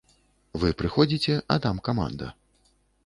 [0.63, 2.33] Вы прыходзіце, а там каманда.